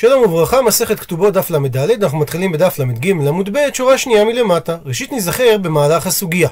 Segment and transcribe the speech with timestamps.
[0.00, 4.76] שלום וברכה, מסכת כתובות דף ל"ד, אנחנו מתחילים בדף ל"ג לעמוד ב', שורה שנייה מלמטה.
[4.84, 6.48] ראשית ניזכר במהלך הסוגיה.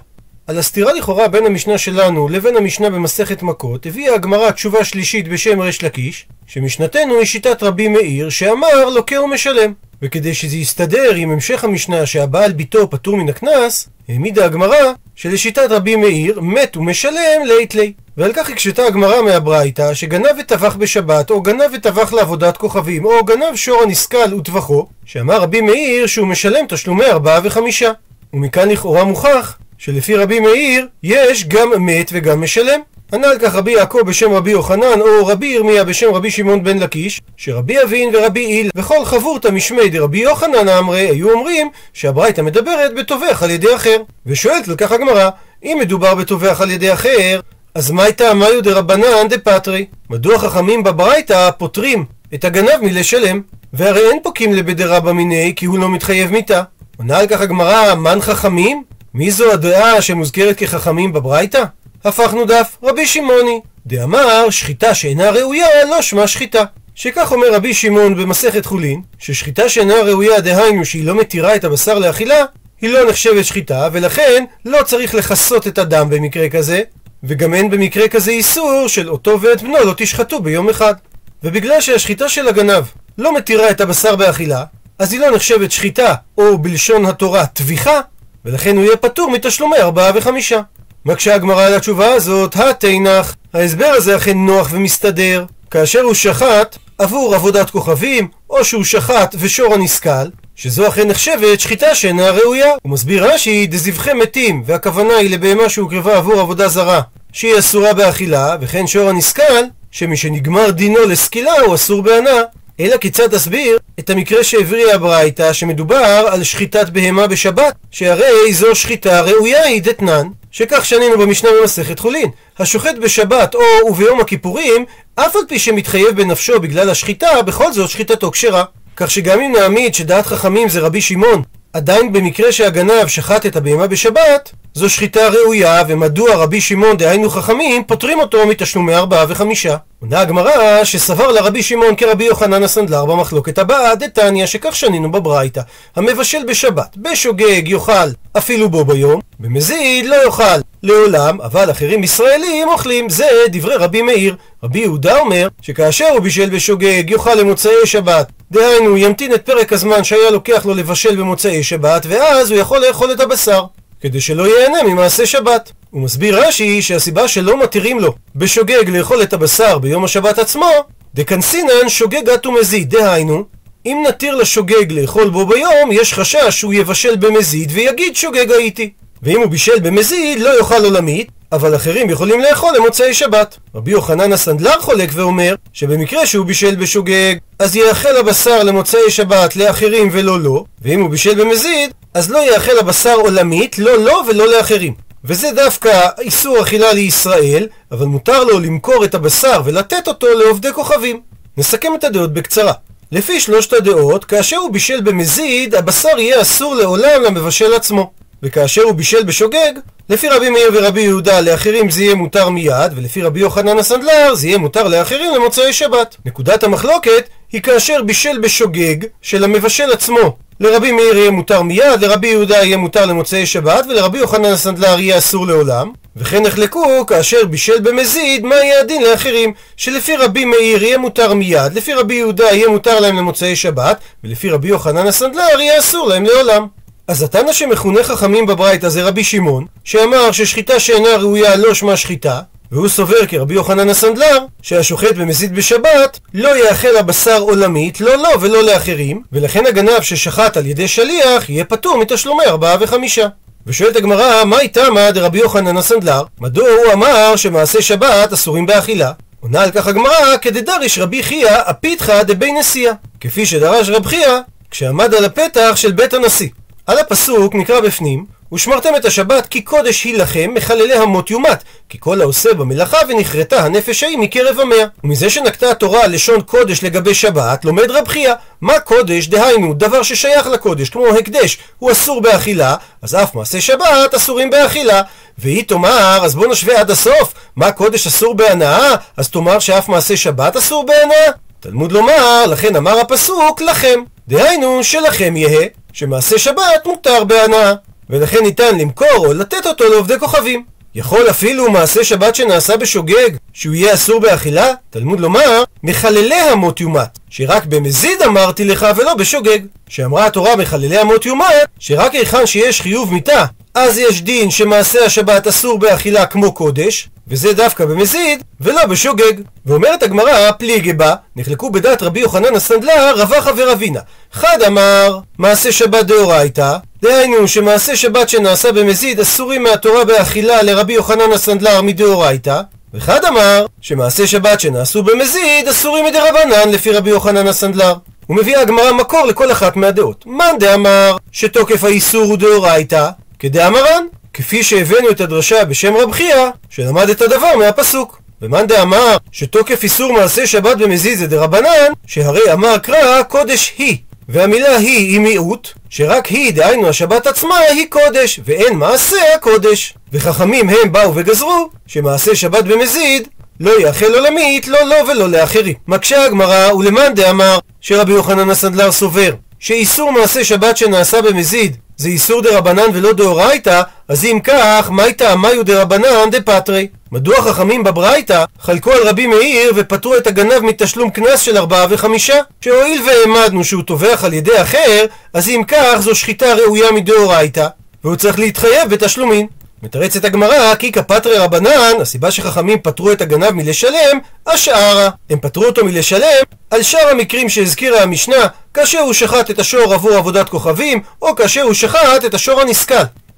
[0.47, 5.61] על הסתירה לכאורה בין המשנה שלנו לבין המשנה במסכת מכות, הביאה הגמרא תשובה שלישית בשם
[5.61, 9.73] ריש לקיש, שמשנתנו היא שיטת רבי מאיר, שאמר לוקה ומשלם.
[10.03, 15.97] וכדי שזה יסתדר עם המשך המשנה שהבעל ביתו פטור מן הקנס, העמידה הגמרא שלשיטת רבי
[15.97, 17.93] מאיר מת ומשלם לית לי.
[18.17, 23.55] ועל כך הקשתה הגמרא מהברייתא שגנב וטבח בשבת, או גנב וטבח לעבודת כוכבים, או גנב
[23.55, 27.91] שור הנסכל וטבחו, שאמר רבי מאיר שהוא משלם תשלומי ארבעה וחמישה.
[28.33, 32.81] ומכאן לכאורה מוכח שלפי רבי מאיר יש גם מת וגם משלם.
[33.13, 36.79] ענה על כך רבי יעקב בשם רבי יוחנן, או רבי ירמיה בשם רבי שמעון בן
[36.79, 42.95] לקיש, שרבי אבין ורבי איל וכל חברותא משמי דרבי יוחנן אמרי, היו אומרים שהברייתא מדברת
[42.95, 43.97] בטובח על ידי אחר.
[44.27, 45.31] ושואלת על כך הגמרא,
[45.65, 47.41] אם מדובר בטובח על ידי אחר,
[47.75, 49.87] אז מה הייתה מאיו דרבנן דפטרי?
[50.11, 52.05] מדוע חכמים בברייתא פוטרים
[52.35, 53.41] את הגנב מלשלם?
[53.73, 56.63] והרי אין פוקים לבדרבא מיניה כי הוא לא מתחייב מיתה.
[56.99, 58.83] עונה על כך הגמרא, מן חכמים?
[59.17, 61.63] מי זו הדעה שמוזכרת כחכמים בברייתא?
[62.05, 66.65] הפכנו דף, רבי שמעוני, דאמר שחיטה שאינה ראויה לא שמה שחיטה.
[66.95, 71.99] שכך אומר רבי שמעון במסכת חולין, ששחיטה שאינה ראויה דהיינו שהיא לא מתירה את הבשר
[71.99, 72.45] לאכילה,
[72.81, 76.81] היא לא נחשבת שחיטה, ולכן לא צריך לכסות את הדם במקרה כזה,
[77.25, 80.95] וגם אין במקרה כזה איסור של אותו ואת בנו לא תשחטו ביום אחד.
[81.43, 82.85] ובגלל שהשחיטה של הגנב
[83.19, 84.65] לא מתירה את הבשר באכילה,
[84.99, 88.01] אז היא לא נחשבת שחיטה, או בלשון התורה טביחה,
[88.47, 90.61] ולכן הוא יהיה פטור מתשלומי ארבעה וחמישה.
[91.07, 93.37] מקשה הגמרא על התשובה הזאת, התנח.
[93.55, 95.45] ההסבר הזה אכן נוח ומסתדר.
[95.71, 101.95] כאשר הוא שחט עבור עבודת כוכבים, או שהוא שחט ושור הנסכל, שזו אכן נחשבת שחיטה
[101.95, 102.71] שאינה ראויה.
[102.83, 107.01] הוא מסביר רש"י, דזבחי מתים, והכוונה היא לבהמה שהוקרבה עבור עבודה זרה,
[107.33, 112.41] שהיא אסורה באכילה, וכן שור הנסכל, שמשנגמר דינו לסקילה הוא אסור בהנאה.
[112.81, 119.21] אלא כיצד תסביר את המקרה שהבריאה הברייתא שמדובר על שחיטת בהמה בשבת שהרי זו שחיטה
[119.21, 122.31] ראויה היא דתנן שכך שנינו במשנה במסכת חולין.
[122.59, 128.31] השוחט בשבת או וביום הכיפורים אף על פי שמתחייב בנפשו בגלל השחיטה בכל זאת שחיטתו
[128.31, 128.65] כשרה.
[128.97, 133.87] כך שגם אם נעמיד שדעת חכמים זה רבי שמעון עדיין במקרה שהגנב שחט את הבהמה
[133.87, 139.77] בשבת, זו שחיטה ראויה, ומדוע רבי שמעון דהיינו חכמים פוטרים אותו מתשלומי ארבעה וחמישה.
[140.01, 145.61] עונה הגמרא שסבר לרבי שמעון כרבי יוחנן הסנדלר במחלוקת הבאה, דתניא שכך שנינו בברייתא,
[145.97, 153.09] המבשל בשבת, בשוגג יאכל אפילו בו ביום, במזיד לא יאכל לעולם, אבל אחרים ישראלים אוכלים,
[153.09, 154.37] זה דברי רבי מאיר.
[154.63, 160.05] רבי יהודה אומר שכאשר הוא בישל בשוגג יאכל למוצאי שבת, דהיינו ימתין את פרק הזמן
[160.05, 163.65] שהיה לוקח לו לבשל במוצאי שבת, ואז הוא יכול לאכול את הבשר.
[164.01, 165.73] כדי שלא ייהנה ממעשה שבת.
[165.91, 170.71] הוא מסביר רש"י שהסיבה שלא מתירים לו בשוגג לאכול את הבשר ביום השבת עצמו,
[171.15, 173.45] דקנסינן שוגגת ומזיד, דהיינו,
[173.87, 178.91] אם נתיר לשוגג לאכול בו ביום, יש חשש שהוא יבשל במזיד ויגיד שוגג הייתי.
[179.23, 183.59] ואם הוא בישל במזיד, לא יאכל עולמית, אבל אחרים יכולים לאכול למוצאי שבת.
[183.75, 190.09] רבי יוחנן הסנדלר חולק ואומר שבמקרה שהוא בישל בשוגג, אז יאכל הבשר למוצאי שבת לאחרים
[190.13, 194.95] ולא לו, ואם הוא בישל במזיד, אז לא יאכל הבשר עולמית, לא לו ולא לאחרים.
[195.25, 201.21] וזה דווקא איסור אכילה לישראל, אבל מותר לו למכור את הבשר ולתת אותו לעובדי כוכבים.
[201.57, 202.73] נסכם את הדעות בקצרה.
[203.13, 208.11] לפי שלושת הדעות, כאשר הוא בישל במזיד, הבשר יהיה אסור לעולם למבשל עצמו.
[208.43, 209.73] וכאשר הוא בישל בשוגג,
[210.09, 214.47] לפי רבי מאיר ורבי יהודה לאחרים זה יהיה מותר מיד, ולפי רבי יוחנן הסנדלר זה
[214.47, 216.17] יהיה מותר לאחרים למוצאי שבת.
[216.25, 220.37] נקודת המחלוקת היא כאשר בישל בשוגג של המבשל עצמו.
[220.61, 225.19] לרבי מאיר יהיה מותר מיד, לרבי יהודה יהיה מותר למוצאי שבת, ולרבי יוחנן הסנדלר יהיה
[225.19, 225.91] אסור לעולם.
[226.17, 231.75] וכן נחלקו כאשר בישל במזיד, מה יהיה הדין לאחרים, שלפי רבי מאיר יהיה מותר מיד,
[231.75, 236.25] לפי רבי יהודה יהיה מותר להם למוצאי שבת, ולפי רבי יוחנן הסנדלר יהיה אסור להם
[236.25, 236.67] לעולם.
[237.09, 242.41] אז התנא שמכונה חכמים בברייתא זה רבי שמעון, שאמר ששחיטה שאינה ראויה לא שמה שחיטה,
[242.73, 248.63] והוא סובר כרבי יוחנן הסנדלר, שהשוחט במזיד בשבת לא יאכל הבשר עולמית, לא לו ולא
[248.63, 253.27] לאחרים, ולכן הגנב ששחט על ידי שליח יהיה פטור מתשלומי ארבעה וחמישה.
[253.67, 256.23] ושואלת הגמרא, מה איתמא דרבי יוחנן הסנדלר?
[256.41, 259.13] מדוע הוא אמר שמעשי שבת אסורים באכילה?
[259.41, 262.93] עונה על כך הגמרא, כדדריש רבי חייא הפיתחא דבי נשיאה.
[263.21, 264.39] כפי שדרש רב חייא
[264.71, 266.49] כשעמד על הפתח של בית הנשיא.
[266.87, 271.99] על הפסוק נקרא בפנים ושמרתם את השבת כי קודש היא לכם מחללי המות יומת כי
[272.01, 274.87] כל העושה במלאכה ונכרתה הנפש ההיא מקרב עמיה.
[275.05, 279.27] ומזה שנקטה התורה לשון קודש לגבי שבת לומד רב חייא מה קודש?
[279.27, 285.03] דהיינו דבר ששייך לקודש כמו הקדש הוא אסור באכילה אז אף מעשה שבת אסורים באכילה.
[285.39, 288.95] והיא תאמר אז בוא נשווה עד הסוף מה קודש אסור בהנאה?
[289.17, 291.33] אז תאמר שאף מעשה שבת אסור בהנאה.
[291.61, 294.01] תלמוד לומר, לכן אמר הפסוק לכם.
[294.29, 297.75] דהיינו שלכם יהא, שמעשה שבת מותר בהנאה.
[298.11, 300.65] ולכן ניתן למכור או לתת אותו לעובדי כוכבים.
[300.95, 304.73] יכול אפילו מעשה שבת שנעשה בשוגג, שהוא יהיה אסור באכילה?
[304.91, 309.59] תלמוד לומר, מחללי המות יומת, שרק במזיד אמרתי לך ולא בשוגג.
[309.89, 313.45] שאמרה התורה מחללי המות יומת, שרק היכן שיש חיוב מיתה,
[313.75, 319.33] אז יש דין שמעשה השבת אסור באכילה כמו קודש, וזה דווקא במזיד, ולא בשוגג.
[319.67, 324.01] ואומרת הגמרא, פליגי בה, נחלקו בדעת רבי יוחנן הסנדלר, רבחה ורבינה.
[324.33, 331.33] חד אמר, מעשה שבת דאורייתא, דהיינו שמעשה שבת שנעשה במזיד אסורים מהתורה באכילה לרבי יוחנן
[331.35, 332.61] הסנדלר מדאורייתא,
[332.95, 337.95] וחד אמר שמעשה שבת שנעשו במזיד אסורים מדרבנן לפי רבי יוחנן הסנדלר.
[338.31, 340.25] ומביאה הגמרא מקור לכל אחת מהדעות.
[340.27, 343.09] מאן דאמר שתוקף האיסור הוא דאורייתא,
[343.39, 348.21] כדאמרן, כפי שהבאנו את הדרשה בשם רב חייא, שלמד את הדבר מהפסוק.
[348.43, 353.97] ומאן דאמר שתוקף איסור מעשה שבת במזיד זה דרבנן, שהרי אמר קרא קודש היא.
[354.29, 359.95] והמילה היא היא מיעוט, שרק היא, דהיינו השבת עצמה, היא קודש, ואין מעשה הקודש.
[360.13, 363.29] וחכמים הם באו וגזרו, שמעשה שבת במזיד
[363.61, 365.75] לא יאכל עולמית, לא לו לא ולא לאחרים.
[365.89, 372.43] מקשה הגמרא, ולמאן דאמר, שרבי יוחנן הסנדלר סובר, שאיסור מעשה שבת שנעשה במזיד זה איסור
[372.43, 376.89] דרבנן ולא דאורייתא, אז אם כך, היינו טעמייהו דרבנן דפטרי?
[377.13, 382.41] מדוע חכמים בברייתא חלקו על רבי מאיר ופטרו את הגנב מתשלום קנס של ארבעה וחמישה?
[382.61, 387.67] שהואיל והעמדנו שהוא טובח על ידי אחר, אז אם כך זו שחיטה ראויה מדאורייתא,
[388.05, 389.47] והוא צריך להתחייב בתשלומין.
[389.83, 395.11] מתרצת הגמרא, כי כפטרי רבנן, הסיבה שחכמים פטרו את הגנב מלשלם, השערה.
[395.31, 400.13] הם פטרו אותו מלשלם על שאר המקרים שהזכירה המשנה, כאשר הוא שחט את השור עבור
[400.13, 402.95] עבודת כוכבים, או כאשר הוא שחט את השור הנסכל.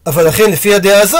[0.06, 1.18] אבל לכן לפי הדעה הזו,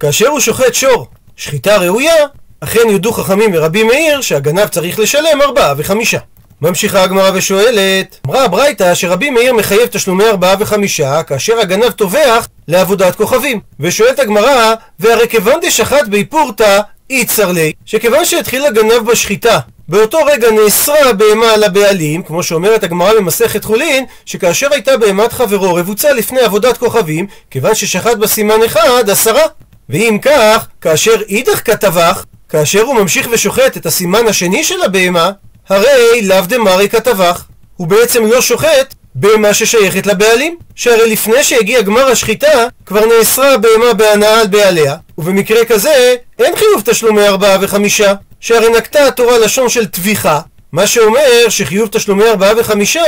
[0.00, 1.06] כאשר הוא שוחט שור
[1.36, 2.14] שחיטה ראויה,
[2.60, 6.18] אכן יודו חכמים ורבי מאיר שהגנב צריך לשלם ארבעה וחמישה.
[6.62, 13.16] ממשיכה הגמרא ושואלת, אמרה הברייתא שרבי מאיר מחייב תשלומי ארבעה וחמישה כאשר הגנב טובח לעבודת
[13.16, 13.60] כוכבים.
[13.80, 16.80] ושואלת הגמרא, והרי כיוון דשחט בי פורתא
[17.10, 19.58] איצר לי, שכיוון שהתחיל הגנב בשחיטה
[19.90, 25.74] באותו רגע נאסרה הבהמה על הבעלים, כמו שאומרת הגמרא במסכת חולין, שכאשר הייתה בהמת חברו
[25.74, 29.42] רבוצה לפני עבודת כוכבים, כיוון ששחט בסימן אחד, עשרה.
[29.88, 35.30] ואם כך, כאשר אידך כתבך, כאשר הוא ממשיך ושוחט את הסימן השני של הבהמה,
[35.68, 37.44] הרי לאו דמרי כתבך.
[37.76, 43.94] הוא בעצם לא שוחט בהמה ששייכת לבעלים, שהרי לפני שהגיע גמר השחיטה, כבר נאסרה הבהמה
[43.94, 49.86] בהנאה על בעליה, ובמקרה כזה, אין חיוב תשלומי ארבעה וחמישה, שהרי נקטה התורה לשון של
[49.86, 50.40] טביחה,
[50.72, 53.02] מה שאומר שחיוב תשלומי ארבעה וחמישה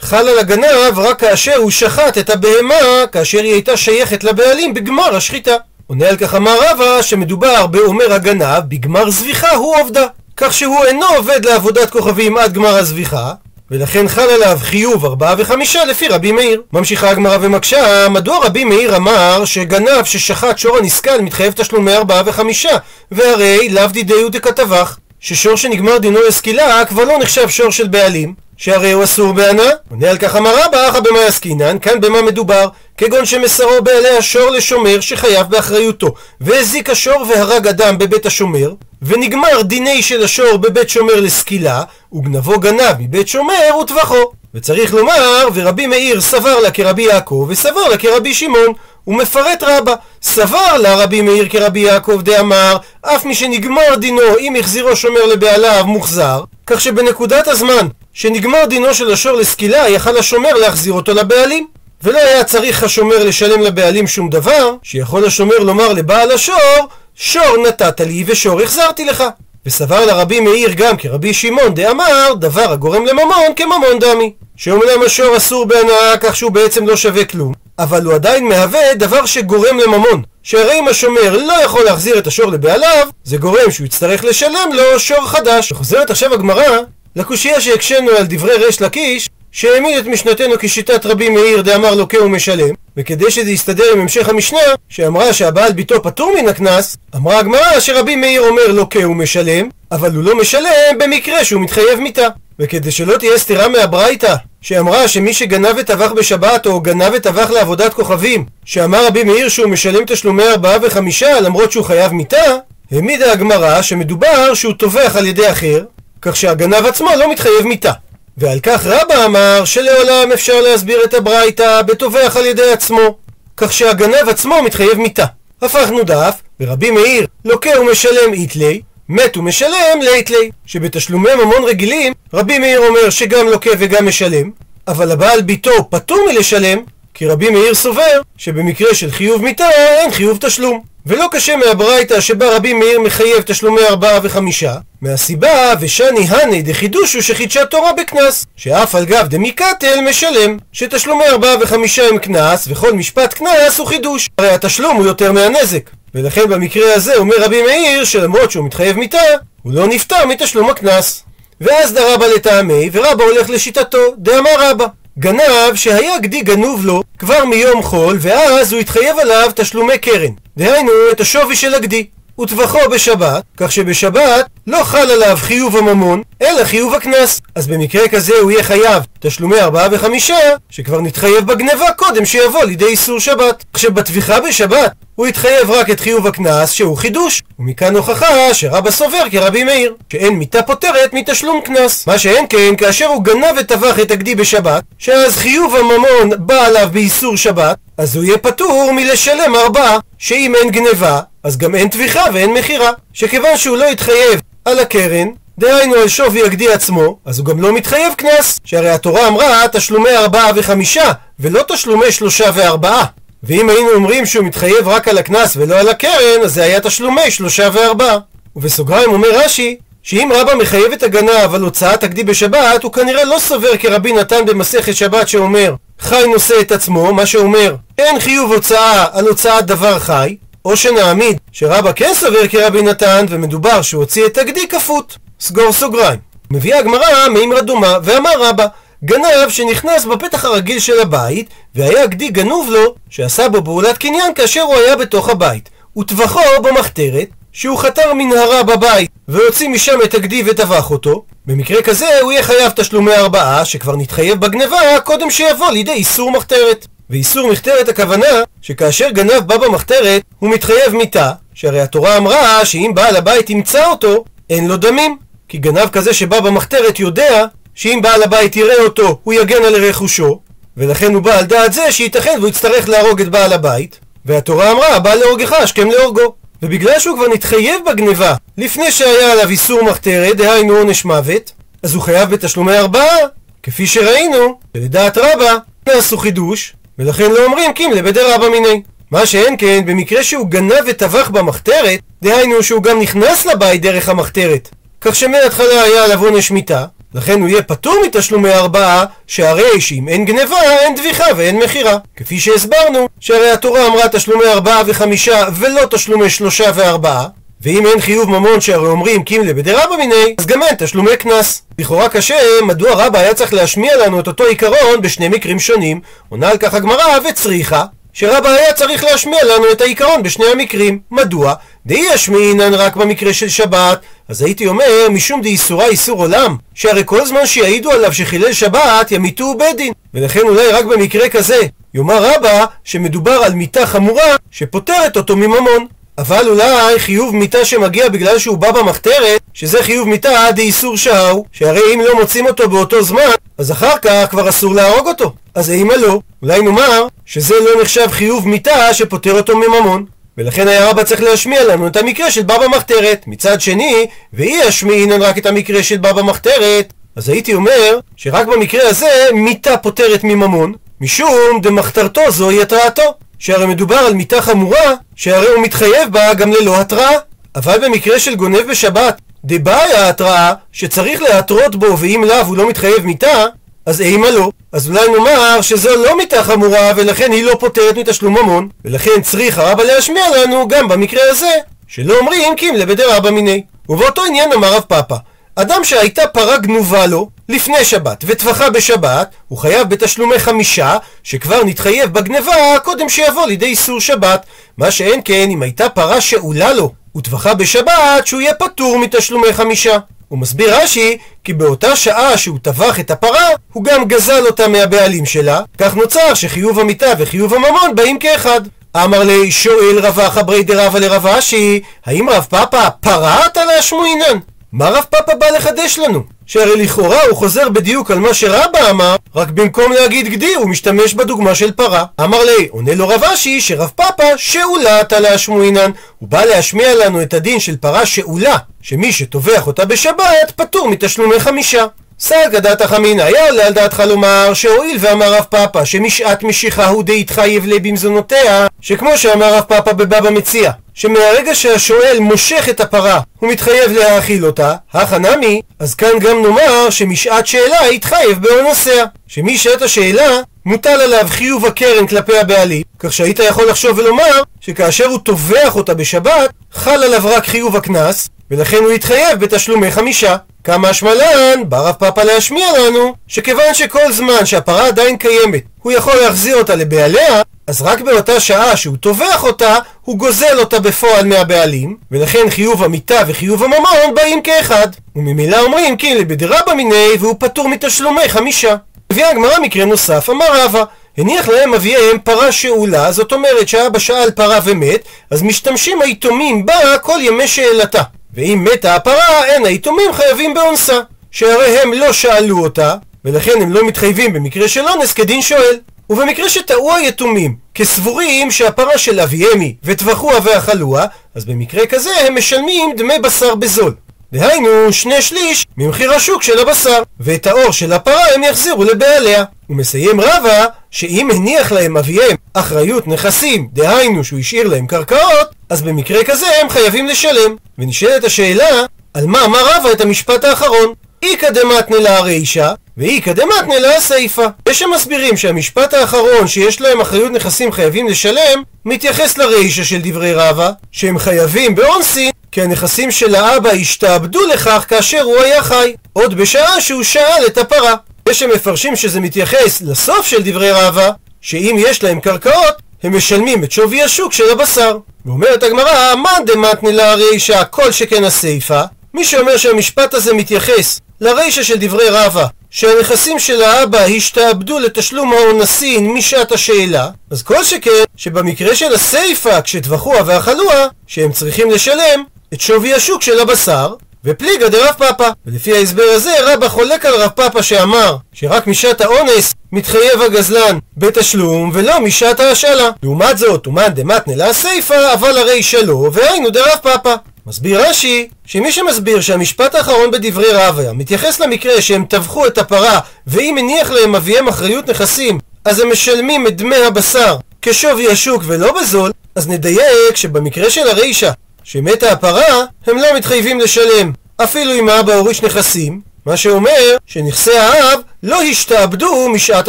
[0.00, 5.16] חל על הגנב רק כאשר הוא שחט את הבהמה כאשר היא הייתה שייכת לבעלים בגמר
[5.16, 5.56] השחיטה.
[5.86, 10.06] עונה על כך אמר רבא שמדובר באומר הגנב בגמר זביחה הוא עובדה
[10.36, 13.32] כך שהוא אינו עובד לעבודת כוכבים עד גמר הזביחה
[13.70, 16.62] ולכן חל עליו חיוב ארבעה וחמישה לפי רבי מאיר.
[16.72, 22.76] ממשיכה הגמרא ומקשה, מדוע רבי מאיר אמר שגנב ששחט שור הנסכל מתחייב תשלומי ארבעה וחמישה,
[23.10, 28.92] והרי לאו דידיו דכתבך, ששור שנגמר דינו לסקילה כבר לא נחשב שור של בעלים, שהרי
[28.92, 29.70] הוא אסור בהנאה?
[29.90, 32.68] עונה על כך אמר רבא, אחא במה עסקינן, כאן במה מדובר?
[32.96, 38.72] כגון שמסרו בעלי השור לשומר שחייב באחריותו, והזיק השור והרג אדם בבית השומר,
[39.02, 41.82] ונגמר דיני של השור בבית שומר לסקילה,
[42.12, 44.32] וגנבו גנב מבית שומר וטבחו.
[44.54, 48.72] וצריך לומר, ורבי מאיר סבר לה כרבי יעקב, וסבר לה כרבי שמעון.
[49.04, 54.56] הוא מפרט רבה, סבר לה רבי מאיר כרבי יעקב דאמר, אף מי שנגמר דינו אם
[54.56, 60.92] החזירו שומר לבעליו מוחזר, כך שבנקודת הזמן שנגמר דינו של השור לסקילה, יכל השומר להחזיר
[60.92, 61.66] אותו לבעלים.
[62.02, 68.00] ולא היה צריך השומר לשלם לבעלים שום דבר, שיכול השומר לומר לבעל השור, שור נתת
[68.00, 69.24] לי ושור החזרתי לך.
[69.66, 74.32] וסבר לרבי מאיר גם כרבי שמעון דאמר, דבר הגורם לממון כממון דמי.
[74.56, 79.26] שאומנם השור אסור בהנאה כך שהוא בעצם לא שווה כלום, אבל הוא עדיין מהווה דבר
[79.26, 80.22] שגורם לממון.
[80.42, 85.00] שהרי אם השומר לא יכול להחזיר את השור לבעליו, זה גורם שהוא יצטרך לשלם לו
[85.00, 85.72] שור חדש.
[85.72, 86.78] וחוזרת עכשיו הגמרא
[87.16, 92.74] לקושייה שהקשינו על דברי ריש לקיש, שהעמיד את משנתנו כשיטת רבי מאיר דאמר לוקה ומשלם,
[92.96, 94.58] וכדי שזה יסתדר עם המשך המשנה,
[94.88, 100.24] שאמרה שהבעל ביתו פטור מן הקנס, אמרה הגמרא שרבי מאיר אומר לוקה ומשלם, אבל הוא
[100.24, 102.28] לא משלם במקרה שהוא מתחייב מיתה.
[102.58, 108.44] וכדי שלא תהיה סתירה מהברייתא, שאמרה שמי שגנב וטבח בשבת או גנב וטבח לעבודת כוכבים,
[108.64, 112.56] שאמר רבי מאיר שהוא משלם תשלומי ארבעה וחמישה למרות שהוא חייב מיתה,
[112.92, 115.84] העמידה הגמרא שמדובר שהוא טובח על ידי אחר,
[116.22, 117.92] כך שהגנב עצמו לא מתחייב מיתה.
[118.38, 123.16] ועל כך רבא אמר שלעולם אפשר להסביר את הברייתא בטובח על ידי עצמו,
[123.56, 125.24] כך שהגנב עצמו מתחייב מיתה.
[125.62, 132.58] הפכנו דף, ורבי מאיר לוקה ומשלם איתלי, מת ומשלם לית לי, שבתשלומי ממון רגילים, רבי
[132.58, 134.50] מאיר אומר שגם לוקה וגם משלם,
[134.88, 136.78] אבל הבעל ביתו פטור מלשלם,
[137.14, 140.95] כי רבי מאיר סובר שבמקרה של חיוב מיתה אין חיוב תשלום.
[141.06, 147.66] ולא קשה מהברייתא שבה רבי מאיר מחייב תשלומי ארבעה וחמישה, מהסיבה ושני הני דחידושו שחידשה
[147.66, 153.78] תורה בקנס, שאף על גב דמיקטל משלם, שתשלומי ארבעה וחמישה הם קנס, וכל משפט קנס
[153.78, 154.28] הוא חידוש.
[154.38, 155.90] הרי התשלום הוא יותר מהנזק.
[156.14, 159.18] ולכן במקרה הזה אומר רבי מאיר שלמרות שהוא מתחייב מיתה,
[159.62, 161.22] הוא לא נפטר מתשלום הקנס.
[161.60, 164.86] ואז דרבה לטעמי, ורבא הולך לשיטתו, דאמר רבא.
[165.18, 170.32] גנב שהיה גדי גנוב לו כבר מיום חול, ואז הוא התחייב עליו תשלומי קרן.
[170.56, 172.06] דהיינו, את השווי של הגדי.
[172.40, 177.40] וטבחו בשבת, כך שבשבת לא חל עליו חיוב הממון, אלא חיוב הקנס.
[177.54, 180.36] אז במקרה כזה הוא יהיה חייב תשלומי ארבעה וחמישה,
[180.70, 183.64] שכבר נתחייב בגניבה קודם שיבוא לידי איסור שבת.
[183.72, 189.22] עכשיו בטביחה בשבת הוא יתחייב רק את חיוב הקנס שהוא חידוש, ומכאן הוכחה שרבא סובר
[189.30, 192.06] כרבי מאיר, שאין מיתה פוטרת מתשלום קנס.
[192.06, 196.88] מה שאין כן, כאשר הוא גנב וטבח את הגדי בשבת, שאז חיוב הממון בא עליו
[196.92, 202.24] באיסור שבת, אז הוא יהיה פטור מלשלם ארבעה, שאם אין גניבה, אז גם אין טביחה
[202.32, 202.90] ואין מכירה.
[203.12, 207.72] שכיוון שהוא לא יתחייב על הקרן, דהיינו על שווי הגדי עצמו, אז הוא גם לא
[207.72, 213.04] מתחייב קנס, שהרי התורה אמרה תשלומי ארבעה וחמישה, ולא תשלומי שלושה וארבעה.
[213.42, 217.30] ואם היינו אומרים שהוא מתחייב רק על הקנס ולא על הקרן, אז זה היה תשלומי
[217.30, 218.18] שלושה וארבעה.
[218.56, 223.38] ובסוגריים אומר רש"י, שאם רבא מחייב את הגנב על הוצאת הגדי בשבת, הוא כנראה לא
[223.38, 229.06] סובר כרבי נתן במסכת שבת שאומר חי נושא את עצמו, מה שאומר אין חיוב הוצאה
[229.12, 230.36] על הוצאת דבר חי,
[230.66, 235.18] או שנעמיד שרבא כן סובר כרבי נתן ומדובר שהוא הוציא את הגדי כפות.
[235.40, 236.18] סגור סוגריים.
[236.50, 238.66] מביאה הגמרא מימרא דומה, ואמר רבא
[239.04, 244.60] גנב שנכנס בפתח הרגיל של הבית, והיה גדי גנוב לו, שעשה בו פעולת קניין כאשר
[244.60, 245.70] הוא היה בתוך הבית.
[245.98, 251.24] וטבחו במחתרת, שהוא חתר מנהרה בבית, והוציא משם את הגדי וטבח אותו.
[251.46, 256.86] במקרה כזה הוא יהיה חייב תשלומי ארבעה, שכבר נתחייב בגנבה קודם שיבוא לידי איסור מחתרת.
[257.10, 263.16] ואיסור מחתרת הכוונה שכאשר גנב בא במחתרת, הוא מתחייב מיתה, שהרי התורה אמרה שאם בעל
[263.16, 265.16] הבית ימצא אותו, אין לו דמים.
[265.48, 267.44] כי גנב כזה שבא במחתרת יודע
[267.74, 270.40] שאם בעל הבית יראה אותו, הוא יגן על רכושו,
[270.76, 274.98] ולכן הוא בא על דעת זה שייתכן והוא יצטרך להרוג את בעל הבית, והתורה אמרה,
[274.98, 276.34] בא להורגך, השכם להורגו.
[276.62, 282.02] ובגלל שהוא כבר נתחייב בגניבה לפני שהיה עליו איסור מחתרת, דהיינו עונש מוות, אז הוא
[282.02, 283.16] חייב בתשלומי ארבעה,
[283.62, 285.56] כפי שראינו, ולדעת רבה,
[285.88, 288.82] נעשו חידוש, ולכן לא אומרים קימלה בדי רבא מיני.
[289.10, 294.68] מה שאין כן, במקרה שהוא גנב וטבח במחתרת, דהיינו שהוא גם נכנס לבית דרך המחתרת,
[295.00, 296.84] כך שמההתחלה היה עליו עונש מיתה,
[297.14, 301.98] לכן הוא יהיה פטור מתשלומי ארבעה, שהרי שאם אין גניבה, אין דביחה ואין מכירה.
[302.16, 307.26] כפי שהסברנו, שהרי התורה אמרה תשלומי ארבעה וחמישה, ולא תשלומי שלושה וארבעה.
[307.60, 311.62] ואם אין חיוב ממון שהרי אומרים קימלה בדרבא מיני, אז גם אין תשלומי קנס.
[311.78, 316.00] לכאורה קשה, מדוע רבא היה צריך להשמיע לנו את אותו עיקרון בשני מקרים שונים?
[316.28, 317.84] עונה על כך הגמרא וצריכה.
[318.12, 320.98] שרבא היה צריך להשמיע לנו את העיקרון בשני המקרים.
[321.10, 321.54] מדוע?
[321.86, 323.98] דאי ישמעינן רק במקרה של שבת,
[324.28, 329.54] אז הייתי אומר, משום דאיסורה איסור עולם, שהרי כל זמן שיעידו עליו שחילל שבת, ימיתו
[329.58, 329.92] בית דין.
[330.14, 331.60] ולכן אולי רק במקרה כזה,
[331.94, 335.86] יאמר רבא שמדובר על מיתה חמורה שפוטרת אותו מממון.
[336.18, 341.94] אבל אולי חיוב מיתה שמגיע בגלל שהוא בא במחתרת, שזה חיוב מיתה דאיסור שהו, שהרי
[341.94, 345.32] אם לא מוצאים אותו באותו זמן, אז אחר כך כבר אסור להרוג אותו.
[345.54, 350.04] אז אימה לא, אולי נאמר שזה לא נחשב חיוב מיתה שפוטר אותו מממון.
[350.38, 353.24] ולכן היה רבא צריך להשמיע לנו את המקרה של בא במחתרת.
[353.26, 358.88] מצד שני, ואי ישמיעינן רק את המקרה של בא במחתרת, אז הייתי אומר שרק במקרה
[358.88, 363.14] הזה מיתה פוטרת מממון, משום דמחתרתו זוהי התרעתו.
[363.38, 367.12] שהרי מדובר על מיתה חמורה, שהרי הוא מתחייב בה גם ללא התראה.
[367.56, 373.06] אבל במקרה של גונב בשבת, דבעיה ההתראה, שצריך להתרות בו ואם לאו הוא לא מתחייב
[373.06, 373.44] מיתה,
[373.86, 374.50] אז אימה לא.
[374.72, 379.58] אז אולי נאמר שזו לא מיתה חמורה ולכן היא לא פוטרת מתשלום ממון, ולכן צריך
[379.58, 381.50] הרבה להשמיע לנו גם במקרה הזה,
[381.88, 383.62] שלא אומרים קים לבדי רבא מיני.
[383.88, 385.16] ובאותו עניין אמר רב פאפא,
[385.56, 392.12] אדם שהייתה פרה גנובה לו לפני שבת וטבחה בשבת, הוא חייב בתשלומי חמישה, שכבר נתחייב
[392.12, 394.46] בגניבה קודם שיבוא לידי איסור שבת.
[394.78, 399.98] מה שאין כן אם הייתה פרה שאולה לו וטבחה בשבת, שהוא יהיה פטור מתשלומי חמישה.
[400.28, 405.26] הוא מסביר רש"י, כי באותה שעה שהוא טבח את הפרה, הוא גם גזל אותה מהבעלים
[405.26, 408.60] שלה, כך נוצר שחיוב המיטה וחיוב הממון באים כאחד.
[408.96, 414.38] אמר לי שואל רבא חברי דרבא לרב אשי, האם רב פאפא פרה אתה להשמועינן?
[414.72, 416.22] מה רב פאפה בא לחדש לנו?
[416.46, 421.14] שהרי לכאורה הוא חוזר בדיוק על מה שרבא אמר, רק במקום להגיד גדי הוא משתמש
[421.14, 422.04] בדוגמה של פרה.
[422.20, 425.90] אמר לי, עונה לו רב אשי שרב פאפה שאולה עתה להשמועינן.
[426.18, 431.40] הוא בא להשמיע לנו את הדין של פרה שאולה, שמי שטובח אותה בשבת פטור מתשלומי
[431.40, 431.86] חמישה.
[432.20, 437.02] סגא דתא חמינא, היה עולה על דעתך לומר שהואיל ואמר רב פאפה שמשעת משיכה הוא
[437.02, 443.20] די התחייב לי במזונותיה, שכמו שאמר רב פאפה בבבא מציע, שמהרגע שהשואל מושך את הפרה
[443.38, 449.82] הוא מתחייב להאכיל אותה, הכא נמי, אז כאן גם נאמר שמשעת שאלה התחייב באונסיה, שמשעת
[449.82, 455.76] השאלה מוטל עליו חיוב הקרן כלפי הבעלים, כך שהיית יכול לחשוב ולומר שכאשר הוא טובח
[455.76, 460.36] אותה בשבת, חל עליו רק חיוב הקנס, ולכן הוא יתחייב בתשלומי חמישה.
[460.64, 466.14] כמה השמלן, בא רב פאפה להשמיע לנו, שכיוון שכל זמן שהפרה עדיין קיימת, הוא יכול
[466.16, 471.96] להחזיר אותה לבעליה, אז רק באותה שעה שהוא טובח אותה, הוא גוזל אותה בפועל מהבעלים,
[472.10, 474.88] ולכן חיוב המיתה וחיוב הממון באים כאחד.
[475.16, 478.76] וממילא אומרים כי לבדרבא מיני והוא פטור מתשלומי חמישה.
[479.10, 480.84] הביאה הגמרא מקרה נוסף, אמר רבא
[481.18, 486.98] הניח להם אביהם פרה שאולה, זאת אומרת שהאבא שאל פרה ומת, אז משתמשים היתומים בה
[486.98, 488.02] כל ימי שאלתה.
[488.34, 491.00] ואם מתה הפרה, אין היתומים חייבים באונסה.
[491.30, 492.94] שהרי הם לא שאלו אותה,
[493.24, 495.76] ולכן הם לא מתחייבים במקרה של אונס כדין שואל.
[496.10, 502.96] ובמקרה שטעו היתומים כסבורים שהפרה של אביהם היא וטבחוה ואכלוה, אז במקרה כזה הם משלמים
[502.96, 503.94] דמי בשר בזול.
[504.32, 509.44] דהיינו שני שליש ממחיר השוק של הבשר, ואת האור של הפרה הם יחזירו לבעליה.
[509.66, 515.82] הוא מסיים רבה שאם הניח להם אביהם אחריות נכסים, דהיינו שהוא השאיר להם קרקעות, אז
[515.82, 517.56] במקרה כזה הם חייבים לשלם.
[517.78, 518.82] ונשאלת השאלה,
[519.14, 520.92] על מה אמר רבה את המשפט האחרון?
[521.22, 524.46] איכא דמתנא לה הרישא, ואיכא דמתנא לה הסיפא.
[524.68, 530.70] יש שמסבירים שהמשפט האחרון שיש להם אחריות נכסים חייבים לשלם, מתייחס לרישא של דברי רבא,
[530.92, 536.80] שהם חייבים באונסין, כי הנכסים של האבא השתעבדו לכך כאשר הוא היה חי, עוד בשעה
[536.80, 537.94] שהוא שאל את הפרה.
[538.28, 541.10] יש שמפרשים שזה מתייחס לסוף של דברי רבא,
[541.40, 544.98] שאם יש להם קרקעות, הם משלמים את שווי השוק של הבשר.
[545.26, 548.84] ואומרת הגמרא, מאן דמתנא לה הרישא כל שכן הסיפא,
[549.14, 556.12] מי שאומר שהמשפט הזה מתייחס לרישא של דברי רבא, שהנכסים של האבא השתעבדו לתשלום האונסין
[556.12, 562.24] משעת השאלה, אז כל שכן שבמקרה של הסיפא, כשטבחוה ואכלוה, שהם צריכים לשלם
[562.54, 565.30] את שווי השוק של הבשר, ופליגה דרב פאפא.
[565.46, 571.70] ולפי ההסבר הזה רבא חולק על רב פאפא שאמר שרק משעת האונס מתחייב הגזלן בתשלום
[571.74, 572.90] ולא משעת ההשאלה.
[573.02, 577.14] לעומת זאת, ומאן דמתנא לה סיפא, אבל הרי שלו, והיינו דרב פאפא.
[577.46, 583.58] מסביר רש"י, שמי שמסביר שהמשפט האחרון בדברי רביה מתייחס למקרה שהם טבחו את הפרה ואם
[583.58, 589.10] הניח להם אביהם אחריות נכסים אז הם משלמים את דמי הבשר כשווי השוק ולא בזול,
[589.34, 591.30] אז נדייק שבמקרה של הרישא
[591.64, 598.00] שמתה הפרה, הם לא מתחייבים לשלם אפילו אם האבא הוריש נכסים, מה שאומר שנכסי האב
[598.22, 599.68] לא השתעבדו משעת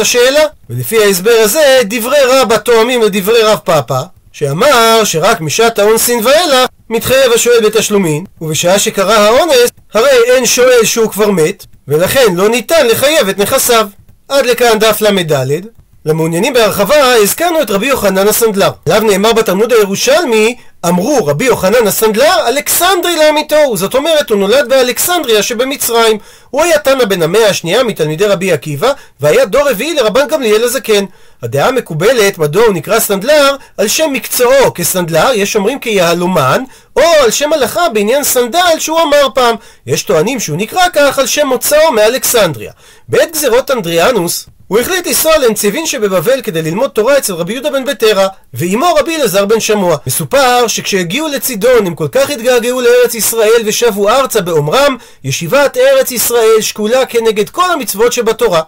[0.00, 0.42] השאלה.
[0.70, 4.00] ולפי ההסבר הזה, דברי רבא תואמים לדברי רב פאפא,
[4.32, 11.10] שאמר שרק משעת האונסין ואילך מתחייב השואל בתשלומין, ובשעה שקרה האונס, הרי אין שואל שהוא
[11.10, 13.88] כבר מת, ולכן לא ניתן לחייב את נכסיו.
[14.28, 15.66] עד לכאן דף ל"ד.
[16.04, 18.70] למעוניינים בהרחבה, הזכרנו את רבי יוחנן הסנדלר.
[18.86, 20.56] עליו נאמר בתלמוד הירושלמי,
[20.88, 26.18] אמרו רבי יוחנן הסנדלר, אלכסנדרי לאמיתו, זאת אומרת הוא נולד באלכסנדריה שבמצרים.
[26.50, 31.04] הוא היה תנא בן המאה השנייה מתלמידי רבי עקיבא, והיה דור רביעי לרבן גמליאל הזקן.
[31.42, 36.62] הדעה המקובלת, מדוע הוא נקרא סנדלר, על שם מקצועו כסנדלר, יש אומרים כיהלומן,
[36.96, 39.56] או על שם הלכה בעניין סנדל שהוא אמר פעם.
[39.86, 42.72] יש טוענים שהוא נקרא כך על שם מוצאו מאלכסנדריה.
[43.08, 47.84] בעת גזירות אדריאנוס, הוא החליט לנסוע לנציבין שבבבל כדי ללמוד תורה אצל רבי יהודה בן
[47.84, 49.96] בטרה, ועימו רבי אלעזר בן שמוע.
[50.06, 56.60] מסופר שכשהגיעו לצידון הם כל כך התגעגעו לארץ ישראל ושבו ארצה באומרם, ישיבת ארץ ישראל
[56.60, 58.60] שקולה כנגד כל המצוות שבתורה.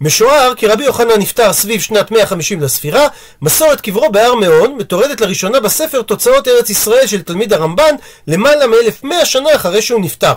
[0.00, 3.08] משוער כי רבי יוחנן נפטר סביב שנת 150 לספירה,
[3.42, 7.94] מסורת קברו בהר מאון מתורדת לראשונה בספר תוצאות ארץ ישראל של תלמיד הרמב"ן
[8.26, 10.32] למעלה מ-1100 שנה אחרי שהוא נפטר.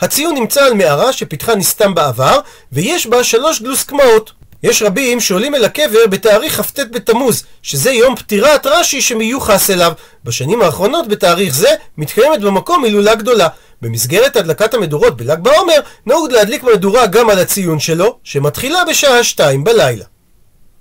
[0.00, 2.40] הציון נמצא על מערה שפיתחה נסתם בעבר,
[2.72, 4.43] ויש בה שלוש גלוסקמאות.
[4.64, 9.92] יש רבים שעולים אל הקבר בתאריך כ"ט בתמוז, שזה יום פטירת רש"י שמיוחס אליו.
[10.24, 13.48] בשנים האחרונות בתאריך זה מתקיימת במקום הילולה גדולה.
[13.82, 19.64] במסגרת הדלקת המדורות בל"ג בעומר, נהוג להדליק מדורה גם על הציון שלו, שמתחילה בשעה שתיים
[19.64, 20.04] בלילה.